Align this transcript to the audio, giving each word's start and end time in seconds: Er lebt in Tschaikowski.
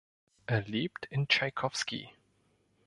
Er 0.47 0.63
lebt 0.63 1.05
in 1.11 1.27
Tschaikowski. 1.27 2.09